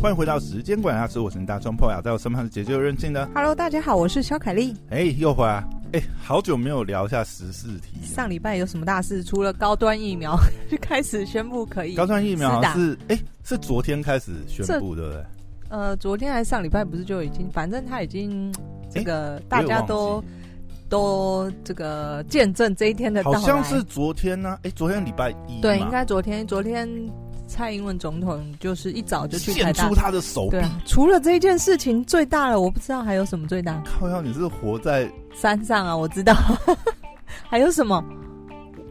[0.00, 3.28] 欢迎回到时间管理大师，我是大众朋友，在我身旁是解救任性的。
[3.34, 4.72] Hello，大家好，我是小凯丽。
[4.90, 5.68] 哎，又回来。
[5.92, 8.00] 哎，好久没有聊一下十四题。
[8.04, 9.24] 上礼拜有什么大事？
[9.24, 10.38] 除了高端疫苗
[10.70, 15.24] 就开始宣布可以，高端疫苗好像是哎，是昨天开始宣布，对不对？
[15.68, 18.54] 呃，昨天还是上礼拜，不是就已经，反正他已经
[18.88, 20.22] 这个大家都
[20.88, 23.40] 都这个见证这一天的到来。
[23.40, 26.88] 好像是昨天呢、啊，哎，昨天礼拜一，对，应该昨天，昨天。
[27.58, 30.58] 蔡英文总统就是一早就去献出他的手臂。
[30.86, 33.82] 除了这一件事情最大了，我不知道还有什么最大。
[33.84, 35.96] 靠腰，你是活在山上啊？
[35.96, 36.36] 我知道。
[37.50, 38.00] 还有什么？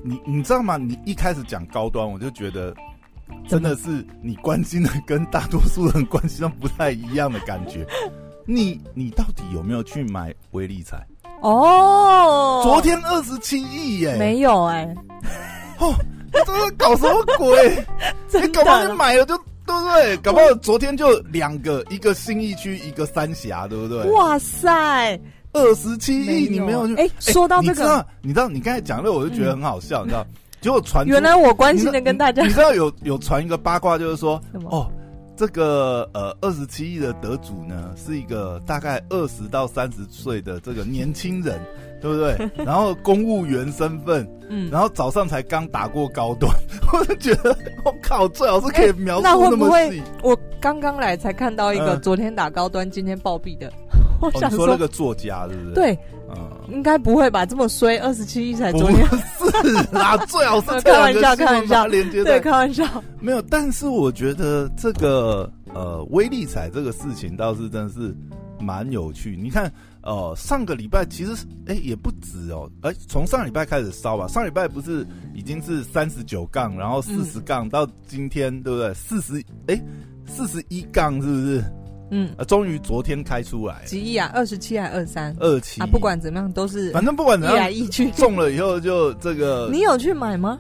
[0.04, 0.76] 你你知道吗？
[0.76, 2.76] 你一开始讲高端，我就觉得
[3.48, 7.88] 真的是你关心的跟大多数人关心的不太一样的感觉。
[8.46, 11.02] 你你到底有没有去买威力彩？
[11.40, 14.96] 哦，昨天二十七亿耶，没有哎、欸。
[15.80, 15.96] 哦。
[16.32, 17.86] 这是搞什么鬼？
[18.42, 20.18] 你搞不好你买了就对不对？
[20.18, 24.04] 搞不好昨天就两个，一个新义区，一个三峡，对不对？
[24.12, 25.20] 哇塞，
[25.54, 26.96] 二十七亿，你没有去？
[26.96, 30.26] 哎，说到这个，你知道，你刚才讲的，我就觉得很好笑，你知道？
[30.62, 34.90] 结果传，原来我关心的跟大家，你知道有有传一个八卦，就是说，哦，
[35.36, 41.60] 这个呃二十七亿的得主呢，是一个大概二十到三十岁的这个年轻人。
[42.02, 42.50] 对不对？
[42.66, 46.52] 然后公务员身份，嗯，然后早上才刚打过高端，
[46.94, 49.74] 我就觉得我靠，最好是可以描述那么细。
[49.74, 53.72] 欸、那会不会我刚刚来才看到一个昨天打高端，今天暴毙的，
[54.22, 55.74] 我想说，哦、说那个作家，是不是？
[55.74, 55.98] 对，
[56.30, 57.46] 嗯，应该不会吧？
[57.46, 62.84] 这么衰，二十七亿才昨天是啦，最好是开玩笑，开玩笑，连接对，开玩笑，
[63.20, 63.42] 没有。
[63.44, 68.16] 但是我觉得这个呃，威力彩这个事情倒是真是
[68.60, 69.38] 蛮有趣。
[69.42, 69.72] 你看。
[70.04, 71.34] 哦、呃，上个礼拜其实
[71.66, 78.94] 哎、欸、也不止哦，哎、欸、从上礼拜开始烧吧，上礼拜不是已经是三十九杠，然后四十杠到今天对不对？
[78.94, 79.78] 四十哎
[80.26, 81.64] 四十一杠是不是？
[82.12, 84.32] 嗯，啊终于昨天开出来几亿啊？
[84.34, 85.36] 二十七还二三？
[85.42, 89.68] 二七啊，不管怎么样都是，反正不管怎么样，一来一去中了以后就这个。
[89.74, 90.58] 你有去买吗？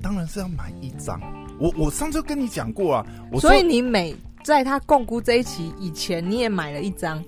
[0.00, 1.20] 当然是要买一张。
[1.58, 4.14] 我我上次跟你讲过啊，我所以你每
[4.48, 7.22] 在他共估这一期以前，你也买了一张。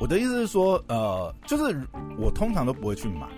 [0.00, 1.80] 我的意思是说，呃，就是
[2.18, 3.28] 我通常都不会去买，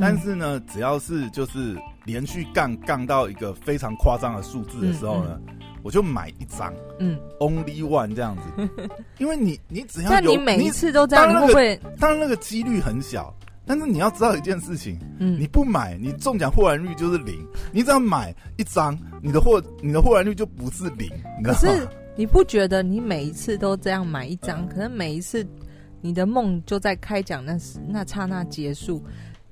[0.00, 8.68] 但是呢，只要是就是连续杠杠到一个非常夸张的数字的时候呢，嗯嗯、我就买一张，嗯，only one 这样子，
[9.18, 11.80] 因为你你只要有，那你每一次都这样，你会不会？
[12.00, 13.32] 当然那个几率很小，
[13.64, 21.10] 但是你要知道一件事情，嗯，你不买，你中奖获然率就是零，你只要买一张，你的获你的获然率就不是零。
[21.42, 25.46] 可是你不觉得你每一次都这样买一张，可能每一次。
[26.04, 29.00] 你的梦就在开奖那时那刹那结束，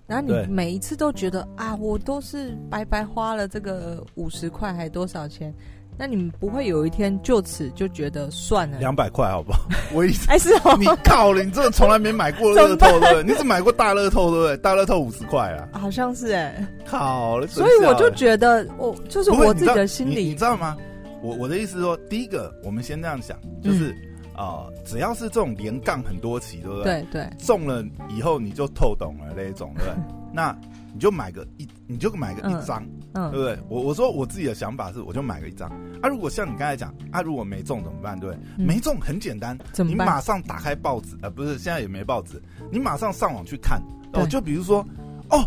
[0.04, 5.54] 然后你每一次都觉得啊，我都是白白花了这个五十块还多少钱？
[6.00, 8.78] 那你们不会有一天就此就觉得算了？
[8.78, 9.60] 两百块好不好？
[9.92, 13.22] 我意思还是你靠了，你真的从来没买过 乐透对不对？
[13.22, 14.56] 你只买过大乐透对不对？
[14.56, 20.74] 大乐透五十块啊，好像是哎、欸，靠了，所以我就觉得我就是我自己的心理，你知道吗？
[21.22, 23.90] 我我的意思是说，第一个我们先这样想，就是。
[23.90, 27.04] 嗯啊、呃，只要是这种连杠很多期，对不对？
[27.12, 30.02] 对对，中了以后你就透懂了那一种，对不对？
[30.32, 30.56] 那
[30.92, 32.84] 你就买个一，你就买个一张，
[33.14, 33.58] 嗯，对不对？
[33.68, 35.68] 我我说我自己的想法是，我就买个一张。
[36.02, 38.18] 啊，如果像你刚才讲，啊，如果没中怎么办？
[38.18, 40.06] 对，嗯、没中很简单，怎么办？
[40.06, 43.80] 你马上打开报纸，呃，不是，现在也没报纸，你马上上网去看。
[44.12, 44.84] 哦，就比如说，
[45.28, 45.46] 哦，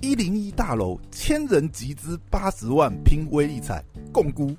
[0.00, 4.56] 一零一大楼千人集资八十万拼威力彩摃龟。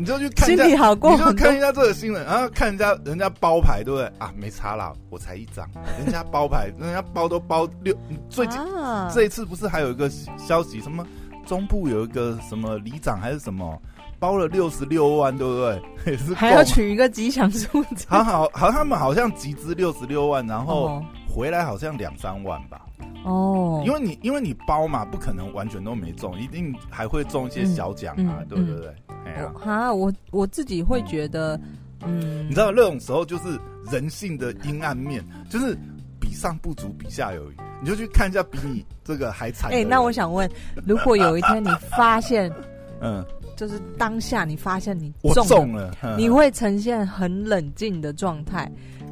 [0.00, 4.32] 你就去看一下，你就看一下这个新闻，然后看人家人家包牌，对不对啊？
[4.34, 5.68] 没差啦，我才一张，
[6.02, 7.94] 人家包牌，人家包都包六。
[8.30, 10.08] 最近、啊、这一次不是还有一个
[10.38, 11.06] 消息，什么
[11.44, 13.78] 中部有一个什么里长还是什么
[14.18, 15.82] 包了六十六万，对不对？
[16.12, 18.06] 也是还要取一个吉祥数字。
[18.08, 22.82] 好好好，他们好像集资六十六万，然后回来好像两三万吧。
[23.24, 28.94] 哦，因为你因为你包嘛，不可能完全都没中，一定还会中一些小奖啊，对不对，对？
[29.26, 31.58] 哎呀，哈，我我自己会觉得，
[32.02, 33.58] 嗯，你知道那种时候就是
[33.90, 35.76] 人性的阴暗面，就是
[36.18, 39.70] 比上不足，比下有余，你就去看一下比你这个还惨。
[39.70, 40.50] 哎、欸，那我想问，
[40.86, 42.50] 如果有一天你发现，
[43.02, 43.24] 嗯，
[43.60, 48.66] 就是当下你发现你中了，中了你会呈现很冷静的状态，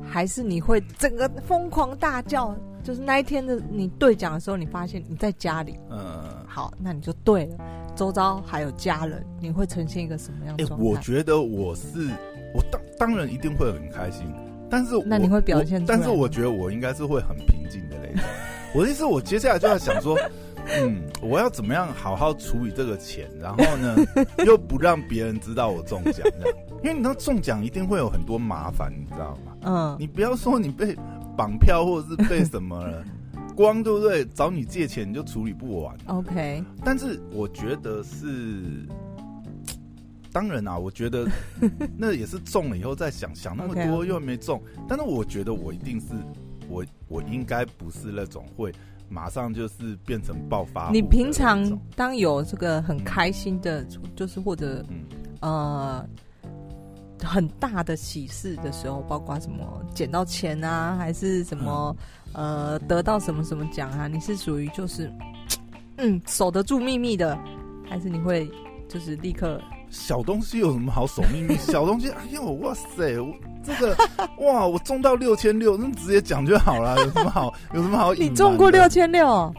[0.09, 2.57] 还是你会整个疯狂大叫？
[2.83, 7.57] 就是那一天的你兑奖的时候，你发现你在家里，嗯，好，那你就对了。
[7.95, 10.87] 周遭还有家人，你会呈现一个什么样的状态？
[10.87, 12.09] 欸，我觉得我是
[12.55, 14.27] 我当当然一定会很开心，
[14.71, 15.99] 但是那你会表现出来？
[15.99, 18.27] 但是我觉得我应该是会很平静的那种。
[18.75, 20.19] 我的意思，我接下来就要想说，
[20.81, 23.97] 嗯，我要怎么样好好处理这个钱，然后呢，
[24.45, 26.27] 又不让别人知道我中奖，
[26.83, 29.57] 因为你知道中奖一定会有很多麻烦，你知道吗？
[29.63, 30.97] 嗯，你不要说你被
[31.37, 33.05] 绑票或者是被什么了，
[33.57, 34.25] 光对不对？
[34.27, 35.97] 找你借钱你就处理不完。
[36.07, 38.87] OK，但是我觉得是。
[40.31, 41.27] 当然啊，我觉得
[41.97, 46.09] 那也是中了以后再想想那么多又没中，但是我觉得我一定是
[46.69, 48.71] 我我应该不是那种会
[49.09, 50.91] 马上就是变成爆发。
[50.91, 53.85] 你平常当有这个很开心的，
[54.15, 54.85] 就是或者
[55.41, 56.07] 呃
[57.23, 61.97] 很大的喜事的时候，包括什么捡到钱啊，还是什么
[62.33, 65.13] 呃得到什么什么奖啊，你是属于就是
[65.97, 67.39] 嗯守得住秘密的，
[67.89, 68.49] 还是你会
[68.89, 69.61] 就是立刻？
[69.91, 71.57] 小东西有什么好守秘密？
[71.57, 73.97] 小东西，哎呦，哇塞，我这个
[74.41, 77.53] 哇，我中到六千六，那直接讲就好了，有什么好？
[77.75, 78.15] 有什么好？
[78.15, 79.53] 你中过六千六？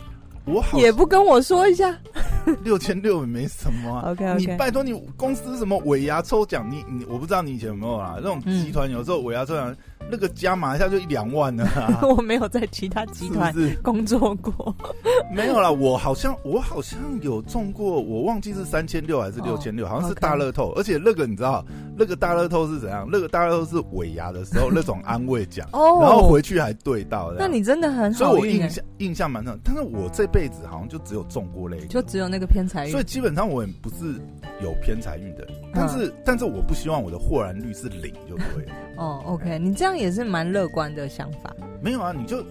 [0.46, 1.96] 我好也不跟我说一下。
[2.64, 4.12] 六千六也没什么啊。
[4.12, 8.16] OK OK，你拜托你公司什么尾牙抽奖，你你我不知道你以前有没有啦。
[8.18, 9.76] 那种集团有时候尾牙抽奖。
[10.12, 12.00] 那个加码一下就一两万了，啊。
[12.08, 13.54] 我没有在其他集团
[13.84, 14.76] 工作过，
[15.34, 15.72] 没有啦。
[15.72, 20.74] 我好像我好像有中过，我忘记是三千六还是六千六，好像是大乐透。
[20.76, 21.64] 而且那个你知道，
[21.98, 23.08] 那个大乐透是怎样？
[23.12, 27.32] 那个大乐透是尾牙的时候 那种安慰奖，哦，然后回去还对到。
[27.38, 29.60] 那你真的很好，所以我印象印象蛮深。
[29.64, 32.92] 但是我这辈子好像就只有中过那个，就只有那个偏财运。
[32.92, 34.20] 所以基本上我也不是
[34.62, 38.72] 有偏财运的，但是但是我不希望我的豁然率是零就对了。
[38.98, 41.56] 哦，OK，你这样也是蛮乐观的想法。
[41.82, 42.44] 没有啊，你就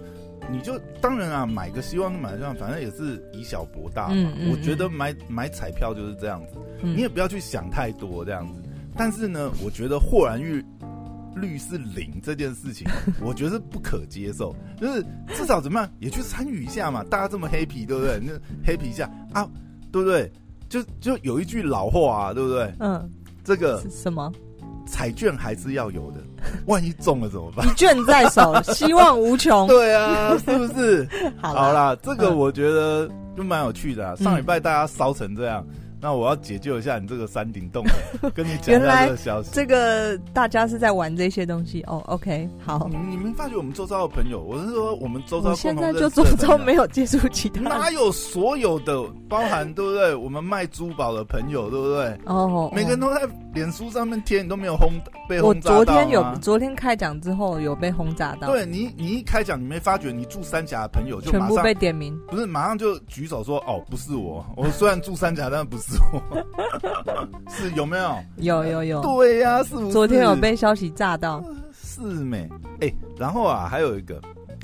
[0.51, 4.13] 你就当然啊，买个希望买这样，反正也是以小博大嘛。
[4.15, 8.61] 嗯嗯嗯，我觉得买买彩票就是这样子，嗯，你也不要去想太多这样子。
[8.95, 10.63] 但是呢，我觉得豁然率
[11.35, 12.87] 率是零这件事情，
[13.21, 14.55] 我觉得是不可接受。
[14.79, 18.19] 就是至少怎么样也去参与一下嘛，大家这么 happy，对不对？
[18.21, 18.33] 那
[18.65, 19.47] happy 一下啊，
[19.91, 20.31] 对不对？
[20.67, 22.73] 就就有一句老话啊，对不对？
[22.79, 23.09] 嗯，
[23.43, 24.31] 这个什么？
[24.85, 26.17] 彩券还是要有的，
[26.67, 27.67] 万一中了怎么办？
[27.67, 29.67] 一卷在手， 希望无穷。
[29.67, 31.07] 对啊，是不是？
[31.41, 34.15] 好啦，好啦，这个我觉得就蛮有趣的啊。
[34.15, 35.65] 上礼拜大家烧成这样。
[36.01, 37.85] 那我要解救一下你这个山顶洞，
[38.33, 39.49] 跟你讲一下这个消息。
[39.51, 42.01] 这个大家是在玩这些东西哦。
[42.05, 42.87] OK，好。
[42.89, 45.53] 你你们发觉我们周遭的朋友，我是说我们周遭。
[45.53, 47.61] 现在就周遭没有接触其他。
[47.61, 50.15] 哪有所有的包含对不对？
[50.15, 52.17] 我们卖珠宝的朋友对不对？
[52.25, 52.71] 哦。
[52.73, 53.21] 每个人都在
[53.53, 54.89] 脸书上面贴，你都没有轰
[55.27, 55.79] 被轰炸到。
[55.79, 58.47] 我昨天有，昨天开奖之后有被轰炸到。
[58.47, 62.17] 对你，你一开奖，你没发觉你住三峡的朋友就全部被点名？
[62.29, 64.45] 不是，马上就举手说：“哦，不是我。
[64.55, 65.88] 我虽然住三峡，但不是。”
[67.49, 68.15] 是有没有？
[68.37, 69.01] 有有有。
[69.01, 69.91] 对呀、啊，是不是？
[69.91, 71.43] 昨天有被消息炸到。
[71.73, 72.47] 是没？
[72.81, 74.17] 哎、欸，然后啊，还有一个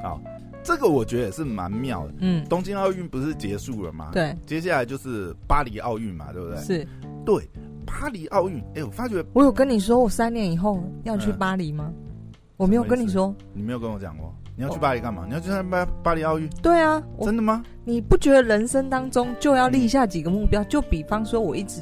[0.04, 0.16] 啊，
[0.64, 2.14] 这个我觉得也是蛮妙的。
[2.20, 4.10] 嗯，东京奥运不是结束了吗？
[4.14, 6.58] 对，接下来就是巴黎奥运嘛，对不对？
[6.62, 6.88] 是。
[7.26, 7.50] 对，
[7.86, 8.60] 巴黎奥运。
[8.60, 11.92] 哎、欸，我发觉我有跟你说，我三年以后要去巴黎吗？
[11.92, 13.36] 嗯、我没有跟你说。
[13.54, 14.34] 你没有跟我讲过。
[14.58, 15.24] 你要去巴黎干嘛？
[15.24, 16.50] 哦、你要去参加巴黎奥运？
[16.62, 17.64] 对啊，真的吗？
[17.84, 20.64] 你不觉得人生当中就要立下几个目标？
[20.66, 21.82] 就比方说，我一直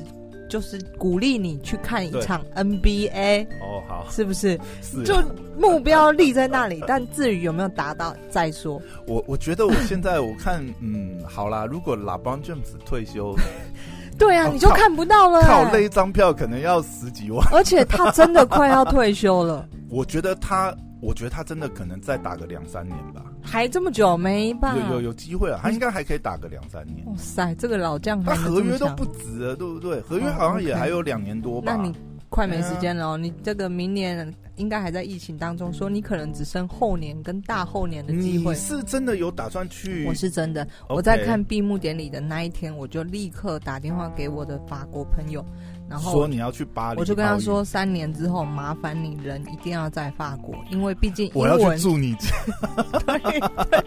[0.49, 3.45] 就是鼓励你去看一场 NBA。
[3.61, 4.59] 哦，好，是不是？
[5.05, 5.21] 就
[5.57, 8.81] 目标立在那里，但至于有没有达到再说。
[9.07, 13.35] 我我觉得我现在我看，嗯，好啦，如果 LeBron James 退休，
[14.17, 15.47] 对啊，你就看不到了、欸。
[15.47, 19.67] 靠，那一张票可能要十几万，而且他真的快要退休了。
[19.91, 20.75] 我觉得他。
[21.03, 24.73] 我觉得他真的可能再打个两三年吧，还这么久没吧？
[24.77, 27.05] 有有有机会啊，他应该还可以打个两三年。
[27.05, 29.99] 哇塞，这个老将他合约都不止了，对不对？
[30.01, 31.75] 合约好像也还有两年多吧。
[31.75, 31.93] 那你
[32.29, 38.53] 快没时间了哦，你这个明年应该还在疫情当中，说你可能只剩后年跟大后年的机会。
[38.53, 40.05] 你是真的有打算去？
[40.07, 45.45] 我是真的，我在看闭幕典礼的那一天，我就立刻打电话给我的法国朋友。
[45.93, 52.29] 然后说你要去巴黎，我就跟他说，三年之后麻烦你人一定要在法国，因为毕竟我要去住你家。
[53.05, 53.83] 对，对，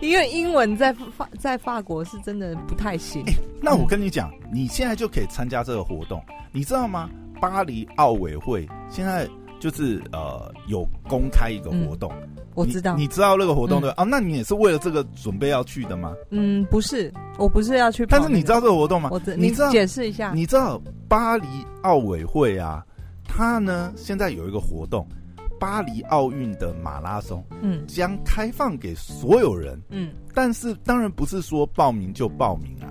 [0.00, 3.22] 因为英文在法在法国是真的不太行。
[3.26, 7.10] 欸，那我跟你讲，嗯，你现在就可以参加这个活动，你知道吗？
[7.42, 9.28] 巴黎奥委会现在
[9.60, 12.10] 就是呃有公开一个活动。
[12.22, 14.02] 嗯我知道，你知道那个活动对、嗯、啊？
[14.02, 16.12] 那你也是为了这个准备要去的吗？
[16.30, 18.10] 嗯，不是，我不是要去、那个。
[18.10, 19.08] 但是你知道这个活动吗？
[19.12, 20.32] 我知，你知道你解释一下。
[20.34, 21.46] 你知道巴黎
[21.82, 22.84] 奥委会啊？
[23.24, 25.06] 它呢现在有一个活动，
[25.60, 32.90] 巴黎奥运的马拉松，嗯，将开放给所有人，嗯，但是当然不是说报名就报名啊。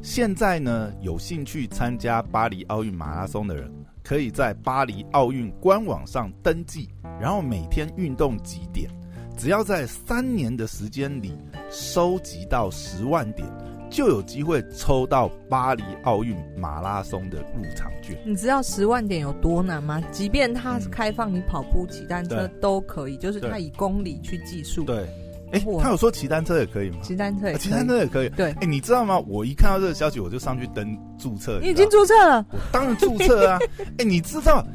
[0.00, 3.70] 现在呢，有兴趣参加巴黎奥运马拉松的人，
[4.02, 6.88] 可以在巴黎奥运官网上登记，
[7.20, 8.90] 然后每天运动几点，
[9.36, 11.32] 只要在三年的时间里
[11.70, 13.48] 收集到十万点，
[13.90, 18.18] 就有机会抽到巴黎奥运马拉松的入场券。
[18.26, 20.00] 你知道十万点有多难吗？
[20.10, 24.84] 即便它开放你跑步、骑单车都可以，就是它以公里去计数。
[24.84, 25.06] 对，
[25.52, 26.96] 哎，他有说骑单车也可以吗？
[27.02, 28.28] 骑单车也可以，骑单车也可以。
[28.30, 29.18] 对，哎，你知道吗？
[29.26, 31.58] 我一看到这个消息，我就上去登注册。
[31.60, 32.44] 你已经注册了？
[32.50, 33.58] 我当然注册啊！
[33.98, 34.66] 哎，你知道？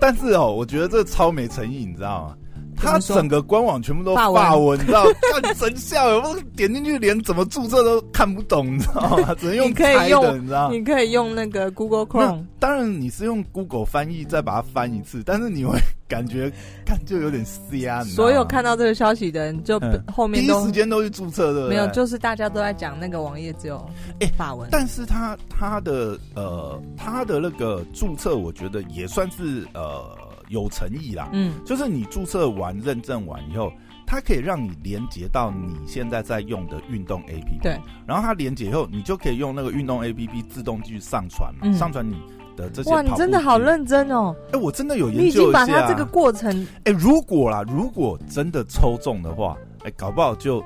[0.00, 2.36] 但是哦，我觉得这超没诚意，你知道吗？
[2.80, 5.04] 他整个官网全部都法文，你知道？
[5.32, 9.34] 看神效，有没有点进去连怎么注册都看不懂，你知道吗？
[9.38, 10.70] 只能用猜的，你知道？
[10.70, 12.44] 你可以用那个 Google Chrome。
[12.58, 16.50] 当然，你是用 Google 翻译再把它翻一次，但是你会感觉
[16.84, 18.02] 看就有点瞎。
[18.04, 19.80] 所有看到这个消息的人，就
[20.12, 21.68] 后面第一时间都去注册的。
[21.68, 23.84] 没有，就是大家都在讲那个网页只有
[24.20, 24.68] 哎法文。
[24.72, 30.17] 但是他他的呃他的那个注册，我觉得也算是呃。
[30.48, 33.72] 有诚意啦，嗯，就是你注册完、认证完以后，
[34.06, 42.16] 它可以让你连接到你现在在用的运动 APP，对，然后它连接以后，你就可以用那个运动 APP 自动去上传嘛，嗯、上传你
[42.56, 42.90] 的这些。
[42.90, 44.34] 哇，你真的好认真哦！
[44.46, 46.50] 哎、欸，我真的有研究，你已经把它这个过程，
[46.84, 50.64] 哎、欸，如果啦，如果真的抽中的话，哎、欸，搞不好就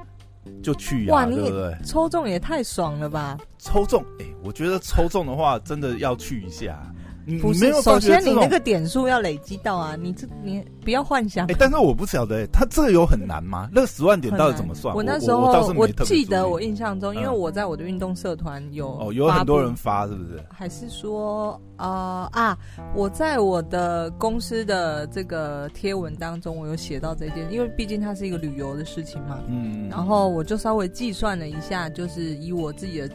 [0.62, 1.76] 就去呀、啊，对不对？
[1.84, 3.36] 抽中也太爽了吧！
[3.58, 6.80] 抽中，哎、欸，我觉得抽中的话，真的要去一下。
[7.24, 9.96] 你不是，首先你那个点数要累积到啊！
[9.96, 11.46] 你这你不要幻想。
[11.46, 13.68] 哎，但是我不晓得，他这个有很难吗？
[13.72, 14.94] 那十万点到底怎么算？
[14.94, 15.40] 我那时候
[15.76, 20.42] 我记得，我印象中，因为我在我的运动社团有哦，有很多人发，是不是？
[20.50, 22.58] 还是说啊啊？
[22.94, 29.38] 我在我的公司的这个贴文当中，我有写到这件，因为毕竟它是一个旅游的事情嘛。
[29.48, 29.88] 嗯。
[29.88, 33.08] 然后我就稍微计算了一下，就是以我自己的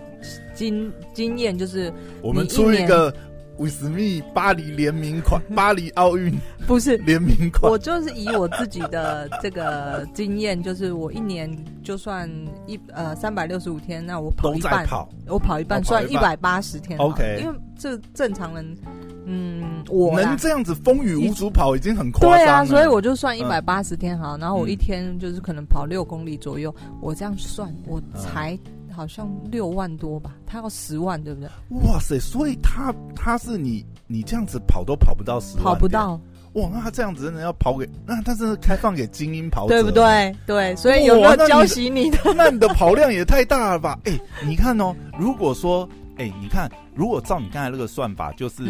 [0.54, 3.14] 经经验，就是我们出一个。
[3.58, 6.34] 威斯密巴黎联名款， 巴黎奥运
[6.66, 7.72] 不是联名款。
[7.72, 11.50] 我就是以我自己的这个经验，就是我一年
[11.84, 12.30] 就算
[12.66, 16.98] 一呃三百六十五天，那我跑一半，跑我跑一半算一百八十天。
[17.00, 18.78] OK，因为这正常人，
[19.26, 22.38] 嗯，我能这样子风雨无阻跑已经很夸张了。
[22.38, 28.58] 对啊，所以我就算一百八十天好，然后我一天就是可能跑六公里左右，我这样算我才。
[28.90, 31.48] 好像六万多吧，他要十万，对不对？
[31.88, 32.18] 哇塞！
[32.20, 36.20] 所以他他是你你这样子跑都跑不到十万，跑不到。
[36.54, 40.36] 哇，那他这样子真的要跑给那他真的开放给精英跑者，对不对？
[40.48, 42.18] 对，所以有没有教习你的？
[42.36, 44.00] 那你的跑量也太大了吧？
[44.06, 48.64] 哎、欸，你看哦，如果说哎、欸，你看，如果照你刚才那个算法，就是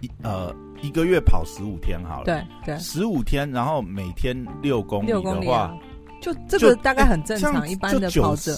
[0.00, 5.76] 一、嗯、呃一个月跑十五天好了，对对，十五天，然后每天六公里的话，
[6.20, 8.56] 就这个大概很正常，欸、一般的跑者，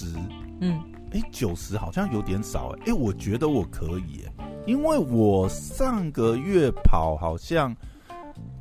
[0.61, 0.81] 嗯。
[1.13, 7.75] 哎，九十好像有点少哎，哎，我觉得我可以哎，因为我上个月跑好像，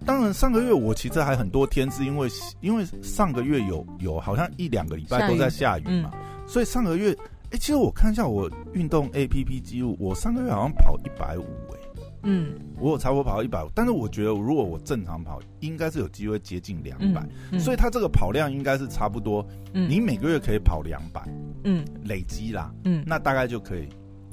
[0.05, 2.29] 当然上个月我其实还很多天是因为
[2.61, 7.17] 因为上个月有有好像一两个礼拜都在下雨嘛，嗯、所以上个月
[7.55, 11.79] 哎，其实我看一下我运动 APP 记录，我上个月好像跑一百五哎。
[12.23, 19.45] 嗯，我有差不多跑到一百五，但是我觉得如果我正常跑，应该是有机会接近两百，嗯，所以它这个跑量应该是差不多。
[19.71, 21.23] 嗯，你每个月可以跑两百，
[21.63, 23.87] 嗯，累积啦，嗯，那大概就可以。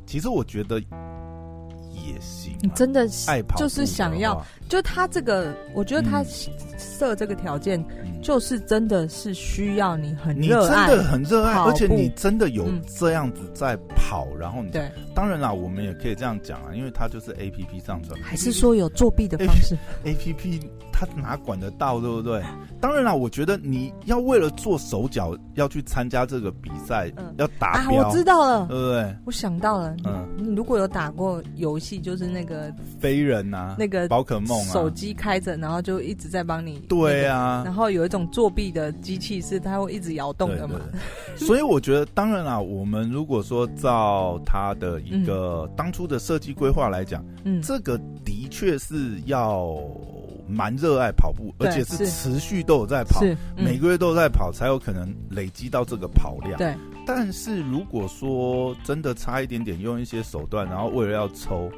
[0.04, 0.82] 其实我觉得
[2.12, 6.24] 也行，你真的爱跑就是想要，就他这个，我觉得他
[6.78, 7.84] 设这个条件。
[8.22, 22.40] 就是真的是需要你很热爱，你真的很热爱，而且你真的有这样子在跑，嗯、然后你对，当然啦，我们也可以这样讲啊，因为它就是 A P P 上传，还是说有作弊的方式？A P P 它哪管得到，对不对？
[22.80, 29.16] 当然啦，我觉得你要为了做手脚要去参加这个比赛，嗯、要打标，啊，我知道了，对不对？
[29.26, 38.12] 我想到了，嗯，你如果有打过游戏，就是那个飞人啊，那个宝可梦啊，手机开着，然后就一直在帮你，对啊，然后有一。
[38.12, 40.78] 种作弊的机器是它会一直摇动的嘛？
[41.34, 49.78] 所以我觉得，当然啦，我们如果说照它的一个当初的设计规划来讲，嗯，这个的确是要
[50.52, 53.20] 蛮热爱跑步，而且是持续都有在跑，
[53.56, 56.58] 每个月都有在跑，才有可能累积到这个跑量。
[56.58, 56.74] 对，
[57.06, 61.70] 但是如果说真的差一点点，用一些手段，然后为了要抽。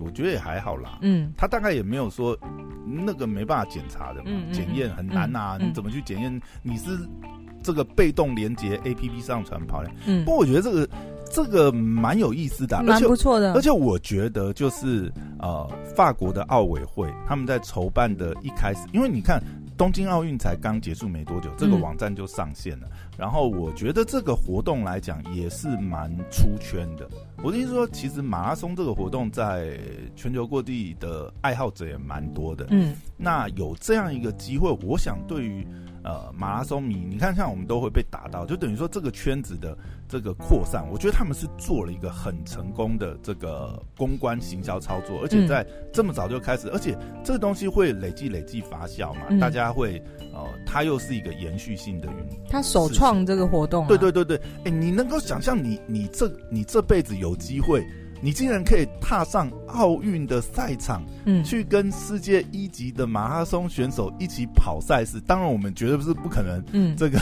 [0.00, 2.36] 我觉得也还好啦，嗯，他大概也没有说
[2.84, 6.42] 那个没办法检查的嘛，检验、嗯、很难呐、啊，嗯、你怎么去检验？
[6.60, 6.98] 你是
[7.62, 10.88] 这个被动连接 APP 上传跑量，嗯，不过我觉得这个
[11.36, 19.38] 这个蛮有意思的，蛮不错的，而且我觉得就是呃，法国的奥委会他们在筹办的一开始，因为你看
[19.76, 27.06] 东京奥运才刚结束没多久，这个网站就上线了，嗯、然后我觉得这个活动来讲也是蛮出圈的。
[27.42, 29.78] 我的意思说，其实马拉松这个活动在
[30.14, 32.66] 全球各地的爱好者也蛮多的。
[32.70, 35.66] 嗯，那有这样一个机会，我想对于
[36.02, 39.76] 呃马拉松迷，你看像我们都会被打到，就等于说这个圈子的
[40.08, 52.38] 这个扩散，我觉得他们是做了一个很成功的这个公关行销操作，而且在这么早就开始，而且这个东西会累计累计发酵嘛，大家会呃，它又是一个延续性的运动。
[52.48, 57.84] 他首创这个活动，啊，对对对对，哎，你能够想象你你这你这辈子有机会，
[58.22, 65.20] 你竟然可以踏上奥运的赛场，嗯，去跟世界一级的马拉松选手一起跑赛事。
[65.20, 67.18] 当然，我们绝对不是不可能，嗯，这个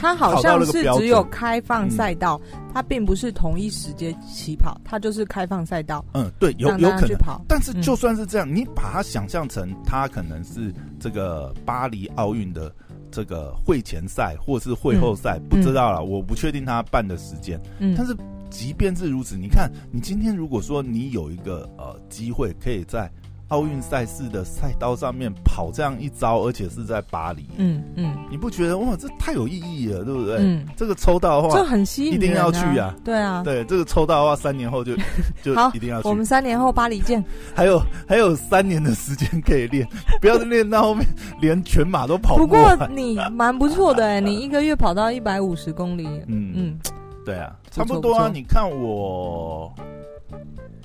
[0.00, 2.40] 他好像是只有开放赛道，
[2.72, 6.04] 它并不是同一时间起跑，它就是开放赛道。
[6.14, 7.44] 嗯，对，有有可能跑。
[7.46, 12.74] 但是就算是这样，你把它想象成它可能是这个巴黎奥运的
[13.10, 17.60] 这个会前赛或是会后赛，不知道了，我不确定它办的时间。
[17.78, 18.16] 嗯，但是。
[18.50, 23.08] 即便是如此，你看，你今天如果说你有一个呃机会，可以在
[23.50, 30.36] 奥运赛事的赛道上面跑这样一招，而且是在巴黎，嗯嗯，你不觉得哇，这太有意义了，对不对？
[30.38, 32.94] 嗯，这个抽到的话，就很吸引，一定要去啊！
[33.04, 34.94] 对啊，对，这个抽到的话，三年后就
[35.42, 36.08] 就一定要去。
[36.08, 37.22] 我们三年后巴黎见。
[37.54, 39.86] 还有还有三年的时间可以练，
[40.22, 41.04] 不要练到后面
[41.40, 42.58] 连全马都跑不过。
[42.70, 46.78] 不过你蛮不错的哎，你一个月跑到一百五十公里，嗯嗯。
[47.26, 48.30] 对啊，差不多啊。
[48.32, 49.72] 你看我，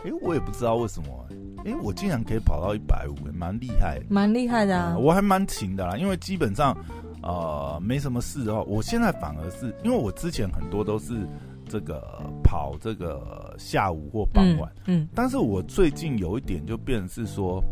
[0.06, 1.28] 哎，我也不知道为什么，
[1.66, 4.94] 哎，我竟然可以跑到一百五，蛮厉害，蛮厉害的啊。
[4.96, 6.78] 嗯，我还蛮勤的啦，因为基本上，
[7.24, 11.28] 呃，没什么事的话，我现在反而是因为我之前很多都是
[11.68, 17.64] 这个跑这个下午或傍晚，嗯，嗯，但是我最近有一点就变成是说，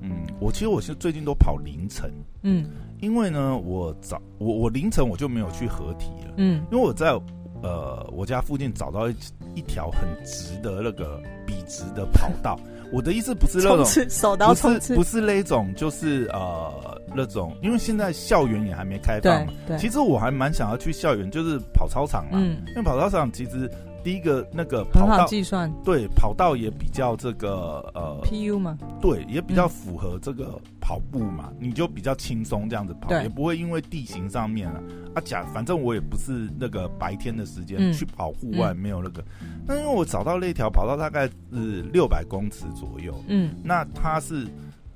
[0.00, 2.12] 嗯，我其实我是最近都跑凌晨，
[2.42, 2.68] 嗯，
[3.00, 7.16] 因为呢，我早我我凌晨我就没有去合体了，嗯，因为我在。
[7.62, 9.14] 呃，我家附近找到一
[9.54, 11.26] 一条很直的那个笔
[11.66, 12.58] 值得跑道。
[12.92, 13.84] 我的意思不是那种不
[14.80, 19.52] 是，不是那种，就是呃那种，因为现在校园也还没开放嘛。
[19.78, 22.32] 其实我还蛮想要去校园，就是跑操场嘛。
[22.34, 23.70] 嗯，因为跑操场其实。
[24.06, 25.68] 第一个那个跑道计算。
[25.84, 34.80] 对跑道也比较这个呃 PU 嘛，对也比较符合这个跑步嘛，嗯、你就比较轻松这样子跑，也不会因为地形上面啊
[35.16, 39.24] 啊假，反正我也不是那个白天的时间、嗯、去跑户外，没有那个。
[39.66, 44.46] 那、嗯、因为我找到那条跑道大概是六百公尺左右，嗯，那它是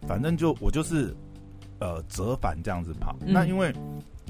[0.06, 1.12] 反正就我就是
[1.80, 3.74] 呃折返这样子跑，嗯、那因为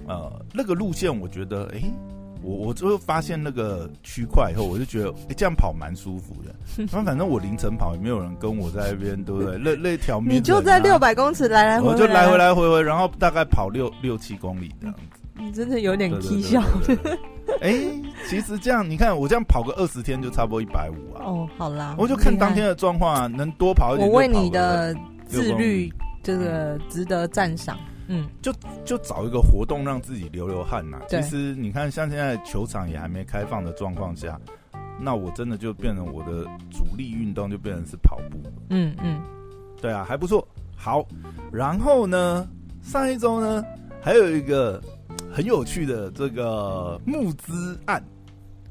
[0.09, 1.81] 呃那个路线我觉得哎。
[1.81, 1.93] 欸
[2.43, 6.55] 我我就发现那个区块以后，我就觉得，哎、欸，这样跑蛮舒服的。
[6.77, 9.59] 然后反正我凌晨跑也没有人跟我在那边，对不对？
[9.59, 15.21] 那那条命，你就在六百公尺来来回回，我就来回来回回，然后大概跑六六七公里这样子。
[15.39, 16.63] 你真的有点蹊跷。
[17.63, 17.75] 哎，
[18.29, 21.25] 其实这样你看，我这样跑个二十天就差不多一百五啊。
[21.25, 24.09] 哦，好啦，我就看当天的状况啊，能多跑一点。
[24.09, 24.95] 我为你的
[25.27, 27.77] 自律，这个值得赞赏。
[28.13, 28.53] 嗯，就
[28.85, 31.03] 就找一个活动让自己流流汗呐、啊。
[31.09, 34.37] 其实你看，像现在球场也还没开放的状况下，
[35.01, 38.39] 那我真的就变成我的主力运动就变成是跑步。
[38.71, 39.23] 嗯嗯，
[39.81, 40.47] 对啊，还不错。
[40.77, 41.07] 好，
[41.53, 42.49] 然后呢，
[42.83, 43.65] 上一周呢
[44.03, 44.83] 还有一个
[45.33, 48.03] 很有趣的这个募资案，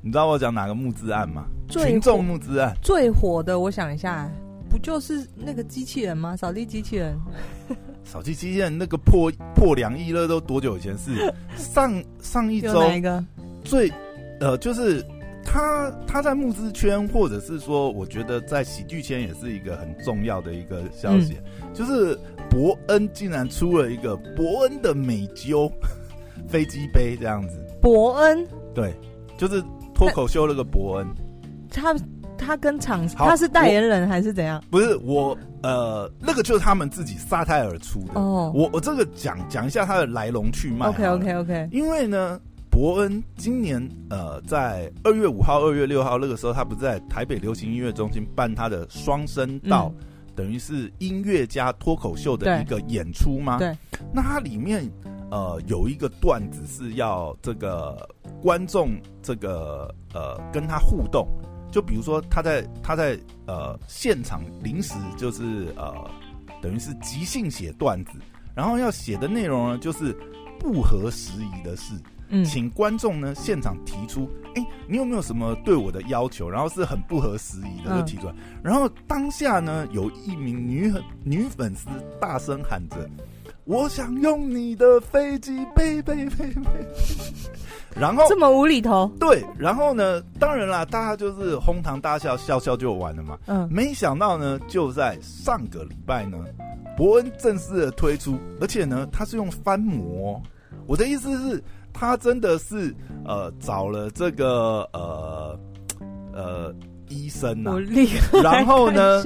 [0.01, 1.45] 你知道我讲哪个募资案吗？
[1.69, 4.29] 群众募资案最火的，我想一下，
[4.69, 6.35] 不就是那个机器人吗？
[6.35, 7.17] 扫地机器人。
[8.11, 10.97] 扫地机器人那个破破两亿了，都多久以前？
[10.97, 11.31] 是？
[11.55, 12.81] 上上一周
[13.63, 13.91] 最
[14.39, 15.05] 呃，就是
[15.45, 22.17] 他他在募资圈，或者是说，我觉得在喜剧圈也是一个很重要的一个消息，嗯、就是
[22.49, 25.71] 伯恩竟然出了一个伯恩的美鸠
[26.49, 27.63] 飞机杯这样子。
[27.79, 28.43] 伯恩？
[28.73, 28.91] 对，
[29.37, 29.61] 就是
[29.93, 31.07] 脱口秀那个伯恩，
[31.69, 31.93] 他
[32.39, 34.63] 他跟厂他是代言人还是怎样？
[34.71, 35.37] 不是我。
[35.61, 38.13] 呃，那个就是他们自己撒胎而出的。
[38.13, 40.87] 哦，我我这个讲讲一下它的来龙去脉。
[40.87, 41.67] OK OK OK。
[41.69, 53.57] 因为呢，伯恩今年呃，在二月五号、二月六号那个时候，他不是在台北流行音乐中心办他的双声道，嗯、等于是音乐家脱口秀的一个演出吗？
[53.57, 53.75] 对。
[54.13, 54.89] 那它里面
[55.29, 58.09] 呃有一个段子是要这个
[58.41, 61.27] 观众这个呃跟他互动。
[61.71, 65.93] 就比如说他在他在呃现场临时就是呃
[66.61, 68.11] 等于是即兴写段子，
[68.55, 70.15] 然后要写的内容呢就是
[70.59, 71.93] 不合时宜的事，
[72.29, 76.49] 嗯，请观众呢现场提出，哎，你有没有什么对我的要求？
[76.49, 81.87] 然后是很不合时宜的就提出来，然后当下呢有一名女女粉丝
[82.19, 83.09] 大声喊着。
[83.65, 86.63] 我想用你的飞机杯杯杯杯。
[87.95, 93.37] 然后这么无厘头，对，然后呢，当然啦，大家就是哄堂大笑，笑笑就完了嘛。
[93.47, 96.37] 嗯，没想到呢，就在上个礼拜呢，
[96.95, 100.41] 伯恩正式的推出，而且呢，他是用翻模。
[100.85, 102.95] 我的意思是，他真的是
[103.25, 105.59] 呃找了这个呃
[106.31, 106.73] 呃
[107.09, 107.75] 医生啊，
[108.41, 109.21] 然后呢。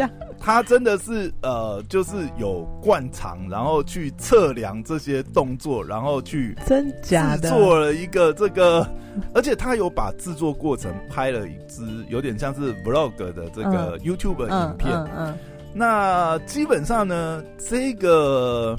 [0.46, 8.86] 他真的是呃，就是有灌肠，然后去测量这些动作，然后去真假的做了一个这个，
[9.34, 14.94] 而且他有把制作过程拍了一支有点像是 vlog 的这个 YouTube 影片。
[14.94, 15.38] 嗯，嗯，嗯，嗯，
[15.74, 18.78] 那基本上呢，这个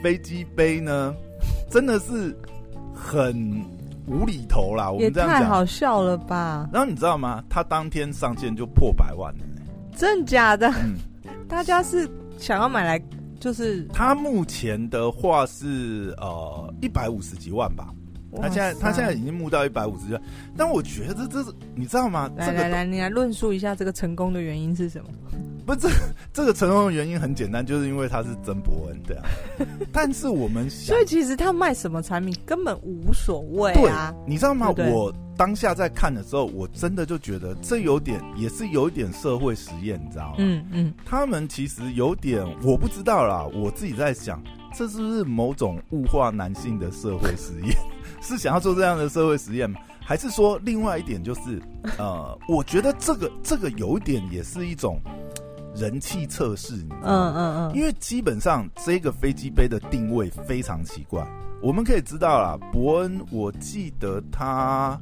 [0.00, 1.12] 飞机杯呢，
[1.68, 2.32] 真的是
[2.94, 3.34] 很
[4.06, 4.90] 无厘头啦。
[4.90, 6.68] 我们这样讲，也太好笑了吧？
[6.72, 7.42] 然后你知道吗？
[7.48, 9.44] 他当天上线就破百万了。
[9.96, 10.68] 真假的？
[10.82, 10.94] 嗯，
[11.48, 13.02] 大家是想要买来，
[13.38, 17.88] 就是他目前的话是呃一百五十几万吧。
[18.36, 20.20] 他现在他现在已经募到一百五十万，
[20.56, 22.28] 但我觉得这这是你知道吗？
[22.36, 25.08] 来来来，你来论述一下这个成功的原因是什么？
[25.64, 25.88] 不是这
[26.32, 29.24] 这个成功的原因很简单，就是因为他是曾伯恩这样。
[29.92, 34.12] 但是我们，所以其实他卖什么产品根本无所谓啊。
[34.12, 34.72] 对，你知道吗？
[34.72, 40.34] 对对，我当下在看的时候，我真的就觉得这有点也是有一点社会实验，你知道吗？
[40.38, 40.94] 嗯嗯。
[41.04, 44.42] 他们其实有点我不知道啦，我自己在想，
[44.74, 47.76] 这是不是某种物化男性的社会实验？
[48.20, 49.80] 是想要做这样的社会实验吗？
[50.06, 51.60] 还是说另外一点就是，
[51.98, 55.00] 呃，我觉得这个这个有一点也是一种。
[55.74, 61.26] 人气测试，嗯嗯嗯，因为基本上这个飞机杯的定位非常奇怪。
[61.60, 65.00] 我们可以知道啦，伯恩，我记得他。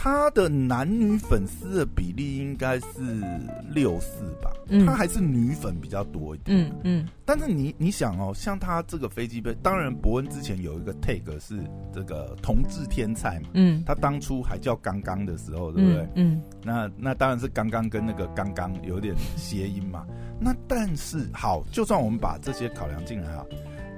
[0.00, 2.86] 他的男女粉丝的比例应该是
[3.68, 7.08] 六四吧，嗯，他还是女粉比较多一点，嗯嗯。
[7.24, 11.58] 但是你你想哦，像他这个飞机杯，当然伯恩之前有一个 tag 是
[11.92, 16.02] 这个同志天才嘛，嗯，他当初还叫刚刚的时候，对不对？
[16.14, 20.06] 嗯，嗯，那那当然是刚刚跟那个刚刚有点谐音嘛。
[20.38, 23.44] 那但是好，就算我们把这些考量进来啊。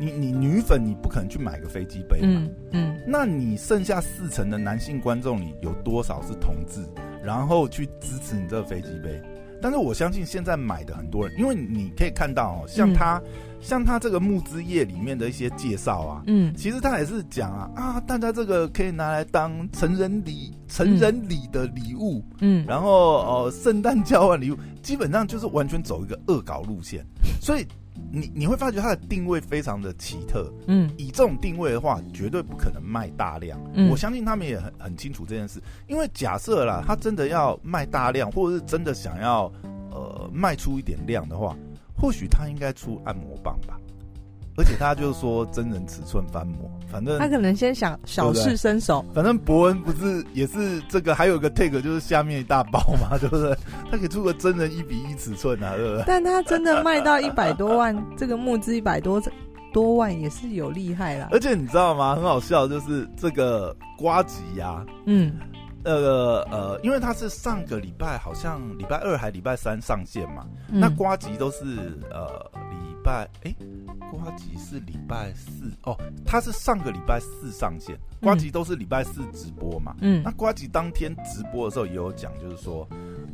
[0.00, 6.80] 你你女粉你不可能去买个飞机杯嘛，嗯，嗯，那你剩下四成的男性观众里有多少是同志，
[7.22, 9.20] 然后去支持你这个飞机杯？
[9.60, 27.04] 但是我相信现在买的很多人，因为你可以看到哦，像他，嗯、像他这个募资页里面的一些介绍啊，嗯，其实他也是讲啊啊，大家这个可以拿来当成人礼、成人礼的礼物，嗯，然后哦，圣诞交换礼物，基本上就是完全走一个恶搞路线，
[27.38, 27.66] 所以。
[28.12, 33.60] 你你会发觉它的定位非常的奇特，嗯，以这种定位的话，绝对不可能卖大量。
[33.74, 39.52] 嗯，我相信他们也很很清楚这件事，因为假设啦，他真的要卖大量，或者是真的想要
[39.90, 41.56] 呃卖出一点量的话，
[41.96, 43.78] 或许他应该出按摩棒吧。
[44.56, 49.02] 而且他就是说真人尺寸翻模，反正他可能先想小试身手。
[49.14, 53.56] 反正伯恩不是也是这个，还有一个 take 就是下面一大包嘛， 对不对？
[53.90, 56.04] 他可以出个真人一比一尺寸啊，对不对？
[56.06, 59.22] 但他真的卖到 一百多万，这个募资一百多
[59.72, 61.28] 多万也是有厉害啦。
[61.30, 62.14] 而且你知道吗？
[62.16, 65.38] 很好笑，就是这个瓜吉呀，嗯，
[65.82, 72.44] 那个呃，因为他是上个礼拜好像礼拜二还礼拜三上线嘛，嗯、那瓜吉都是呃。
[73.42, 73.54] 哎，
[74.10, 79.94] 瓜吉是礼拜四哦，他是上个礼拜四上线，瓜吉都是礼拜四直播嘛。
[80.00, 82.88] 嗯，那瓜吉当天直播的时候也有讲，就是说，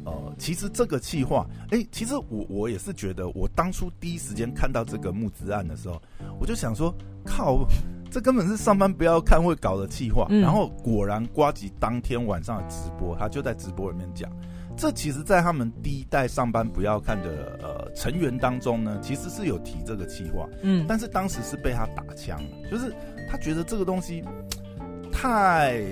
[0.04, 6.00] 呃，其实这个企划，哎，其实我我也是觉得，我当初第一时间看到这个募资案的时候，
[6.40, 7.66] 我就想说，靠，
[8.10, 10.26] 这根本是上班不要看会搞的气话。
[10.30, 14.30] 嗯，然后果然瓜吉当天晚上的直播，他就在直播里面讲。
[14.76, 22.94] 这其实，在他们第一代上班不要看的呃成员当中呢，其实是有提这个企划，嗯，但是当时是被他打枪了，就是
[23.30, 24.22] 他觉得这个东西
[25.10, 25.82] 太，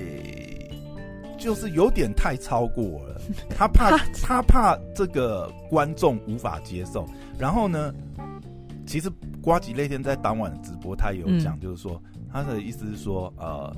[1.38, 3.20] 就是有点太超过了，
[3.56, 7.06] 他怕他怕这个观众无法接受。
[7.38, 7.92] 然后呢，
[8.86, 13.74] 其实瓜吉那天在当晚的直播，他也有讲，就是说、嗯、他的意思是说，呃，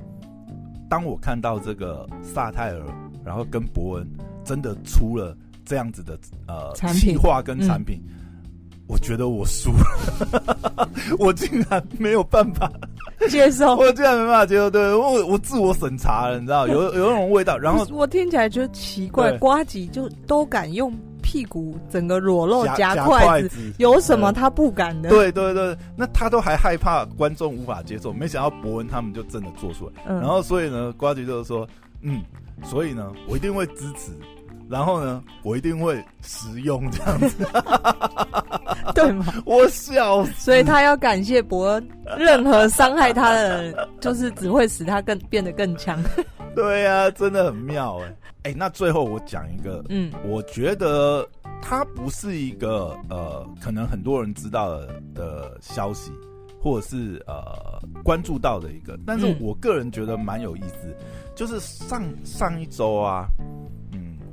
[0.90, 2.82] 当我看到这个萨泰尔，
[3.24, 4.06] 然后跟伯恩。
[4.46, 8.46] 真的出了这样子的呃企划跟产品，嗯、
[8.86, 12.70] 我觉得我输了， 我竟然没有办法。
[13.28, 25.08] 接受， 我竟然没办法接受，对我我自我审查了，你知道有有那种味道， 然后我听起来觉得奇怪，瓜吉就都敢用屁股整个裸露夹筷子，有什么他不敢的？
[25.08, 31.66] 对对对，那他都还害怕观众无法接受，没想到博恩他们就真的做出来，嗯、然后所以呢，瓜吉就是说，
[32.02, 32.22] 嗯，
[32.62, 34.12] 所以呢，我一定会支持。
[34.68, 37.46] 然后呢，我一定会实用这样子。
[38.94, 39.26] 对吗？
[39.44, 46.02] 我笑，所以他要感谢伯恩，任何伤害他的人，就是只会使他更变得更强。
[46.54, 51.28] 对呀、啊，真的很妙哎哎，那最后我讲一个，嗯，我觉得
[51.60, 56.10] 他不是一个呃，可能很多人知道的，的消息，
[56.62, 60.94] 或者是呃关注到的一个，但是我个人觉得蛮有意思，嗯、
[61.34, 63.68] 就是上上一周啊，嗯，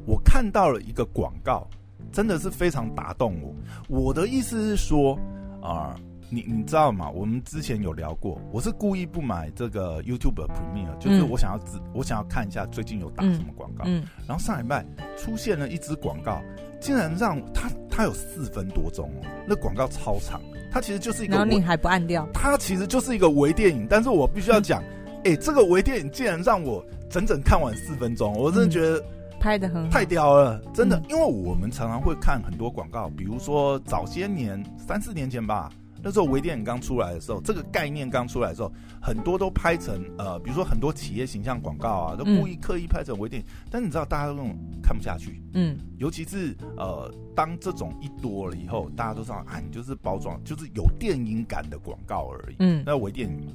[0.05, 1.67] 我看到了一个广告，
[2.11, 3.55] 真的是非常打动我。
[3.87, 5.15] 我的意思是说
[5.61, 5.95] 啊。
[5.95, 7.11] 呃你你知道吗？
[7.11, 13.83] 我们之前有聊过，我是故意不买这个 YouTube Premiere，就是我想要只、嗯、我想要看一下最近有打什么广告。
[13.85, 14.83] 嗯嗯、然后上礼拜
[15.15, 16.41] 出现了一支广告，
[16.81, 21.35] 竟然让它它有四分多钟哦，那广告超长，它其实就是一个。
[21.35, 22.27] 然后你还不按掉？
[22.33, 29.03] 它其实就是一个微电影，但是我必须要讲，哎、嗯欸，这个微电影竟然让我整整看完四分钟，我真的觉得、嗯、
[29.43, 30.97] 拍的很好，太屌了，真的。
[30.97, 35.69] 嗯、因为我们常常会看很多广告，比如说早些年三四年前吧。
[36.05, 43.47] 那时候微电影刚出来的时候，这个概念刚出来的时候，很多都拍成呃，比如说很多企业形象广告啊，都故意刻意拍成微电影。
[43.47, 45.41] 嗯、但你知道，大家都那种看不下去。
[45.53, 45.77] 嗯。
[45.97, 52.55] 尤其是呃，当这种一多了以后，大家都知道啊，你就是包装，就是有电影感的广告而已。
[52.59, 52.83] 嗯。
[52.85, 53.47] 那微电影。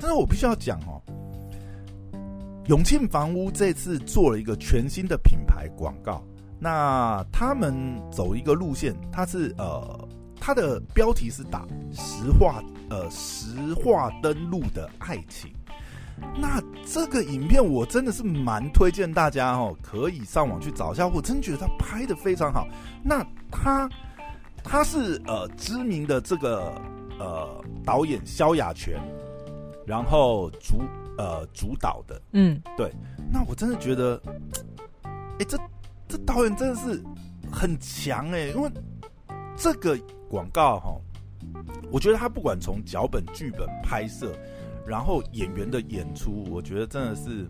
[0.00, 1.00] 但是我必须要讲哦，
[2.66, 6.22] 永庆房屋这次做了一个全新的品牌广告，
[6.58, 7.74] 那他们
[8.10, 10.08] 走一个路线，它是呃。
[10.44, 15.52] 它的标题是打实话，呃，实话登录的爱情。
[16.36, 21.06] 那这个影片我真的是蛮推荐大家哦，可以上网去找一下。
[21.06, 22.66] 我真觉得他拍得非常好。
[23.04, 23.88] 那他
[24.64, 26.74] 他是呃知名的这个
[27.20, 29.00] 呃导演萧亚全，
[29.86, 30.82] 然后主
[31.18, 32.92] 呃主导的，嗯，对。
[33.32, 34.20] 那我真的觉得，
[35.38, 35.58] 哎，这
[36.08, 37.02] 这导演真的是
[37.50, 38.70] 很强哎，因为
[39.56, 39.98] 这个。
[40.32, 40.98] 广告哈，
[41.90, 44.34] 我觉得他不管从脚本、剧本、拍摄，
[44.86, 47.46] 然后演员的演出，我觉得真的是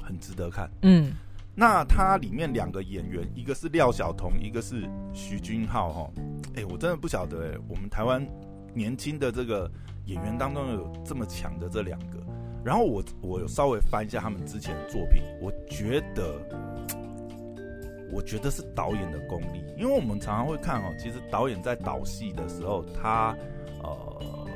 [0.00, 0.70] 很值得看。
[0.82, 1.14] 嗯，
[1.52, 6.10] 那它里面两个演员，一个是廖晓彤，一个是徐君浩哈。
[6.54, 8.24] 哎，我真的不晓得哎，我们台湾
[8.72, 9.68] 年轻的这个
[10.04, 12.24] 演员当中有这么强的这两个。
[12.66, 16.34] 然后我我稍微翻一下他们之前的作品，我觉得。
[18.12, 23.36] 我觉得是导演的功力，因为我们常常会看哦，其实导演在导戏的时候，他
[23.82, 24.46] 呃，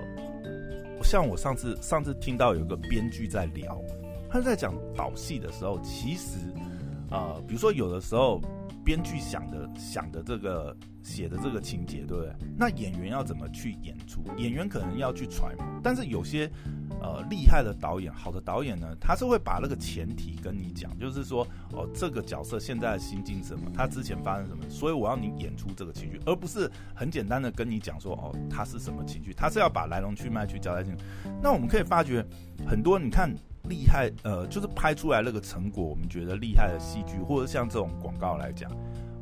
[1.02, 3.76] 像我上次上次听到有一个编剧在聊，
[4.30, 6.38] 他在讲导戏的时候，其实
[7.10, 8.40] 呃，比如说有的时候
[8.84, 12.32] 编剧想的想的这个写的这个情节，对不对？
[12.56, 14.22] 那演员要怎么去演出？
[14.36, 16.48] 演员可能要去揣摩，但是有些。
[17.02, 31.02] 呃，厉害的导演，好的导演呢，他是会把那个前提跟你讲，就是说，哦，这个角色现在的心境什么，他之前发生什么，所以我要你演出这个情绪，而不是很简单的跟你讲说，哦，他是什么情绪，他是要把来龙去脉去交代清楚。
[31.42, 32.22] 那我们可以发觉，
[32.66, 33.34] 很多你看
[33.64, 38.70] 厉害，呃，就是拍出来那个成果，我们觉得厉害的戏剧，或者像这种广告来讲，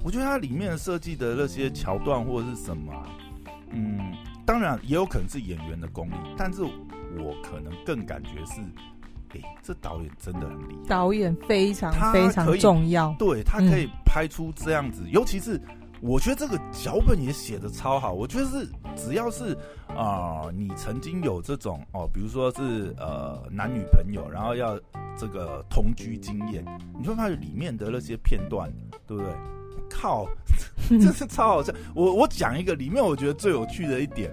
[0.03, 2.93] 我觉得它里面设计的那些桥段或者是什么，
[3.71, 4.12] 嗯，
[4.45, 6.62] 当然也有可能是演员的功力，但是。
[7.18, 8.61] 我可能更感觉是，
[9.31, 10.88] 哎、欸，这导演真的很厉害。
[10.88, 15.61] 导演非常非常重要，对，他可以拍出这样子，嗯、尤其是
[16.01, 18.12] 我觉得这个脚本也写的超好。
[18.12, 19.53] 我觉得是只要是
[19.88, 24.79] 啊、呃，你曾经有这种哦，比如说是呃男女朋友，然后要
[25.16, 26.64] 这个同居经验，
[27.01, 28.71] 你会发现里面的那些片段，
[29.07, 29.33] 对不对？
[29.90, 30.29] 靠，
[30.88, 31.73] 真是超好笑。
[31.94, 34.31] 我我讲一个里面我觉得最有趣的一点。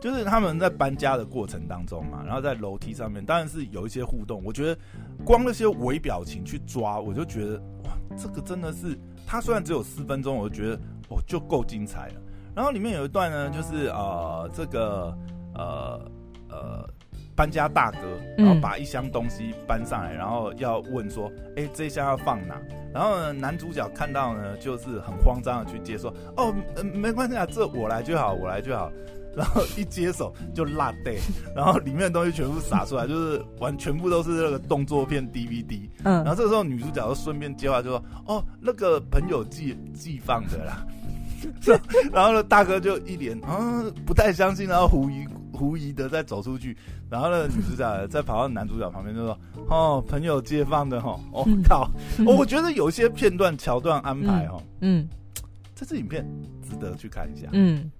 [0.00, 4.42] 就是他们在搬家的过程当中嘛，然后在楼梯上面，当然是有一些互动。
[4.44, 4.78] 我觉得
[5.24, 10.74] 光那些微表情去抓，我就觉得哇，这个真的是他虽然只有四分钟，我就觉得
[11.10, 12.14] 哦就够精彩了。
[12.54, 15.16] 然后里面有一段呢，就是呃这个
[15.54, 16.10] 呃
[16.48, 16.88] 呃
[17.36, 17.98] 搬家大哥，
[18.38, 22.60] 然后把一箱东西搬上来，然后要问说，哎，这一箱要放哪？
[22.92, 28.90] 然后呢，男主角看到呢，就是很慌张的去接说，哦，呃，没关系啊，这我来就好，我来就好。
[29.36, 31.18] 然后一接手就辣对，
[31.54, 35.80] 然后里面的东西全部洒出来，就是完全部都是那个动作片 DVD。
[36.04, 40.84] 嗯，然后这个时候女主角就顺便接话就说：“哦，那个朋友寄寄放的啦。
[42.12, 46.76] ”然后呢，大哥就一脸啊不太相信，然后狐疑狐疑的再走出去。
[47.08, 49.38] 然后呢，女主角再跑到男主角旁边就说
[49.68, 51.90] ：“哦，朋友借放的哈。”哦靠！
[52.26, 55.08] 我觉得有些片段桥段安排哈，嗯。
[55.72, 56.22] 这支影片
[56.62, 57.48] 值得去看一下。
[57.52, 57.90] 嗯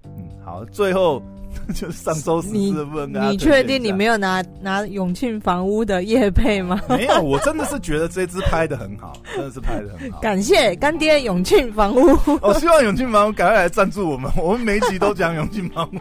[0.51, 1.21] 好，最后
[1.73, 3.09] 就是上周十四分。
[3.31, 6.77] 你确定你没有拿拿永庆房屋的叶配吗？
[6.89, 10.19] 没有，我真的是觉得这支拍的很好， 真的是拍的很好。
[10.19, 12.17] 感谢干爹永庆房屋。
[12.41, 15.99] 我 希望永庆房屋赶快来赞助我们，我们每一集都讲永庆房屋。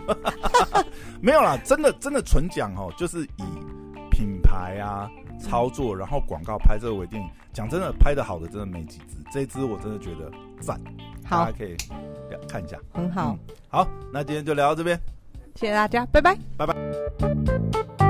[1.21, 3.45] 没有啦，真的真的纯讲哦，就是以
[4.51, 5.09] 品牌啊
[5.39, 7.29] 操作，然后广告拍这个微电影。
[7.53, 10.79] 讲真的，拍的好的真的没几支，这支我真的觉得赞，
[11.29, 11.77] 大家可以
[12.49, 13.37] 看一下，很好。
[13.69, 14.99] 好，那今天就聊到这边，
[15.55, 18.10] 谢谢大家，拜拜，拜拜。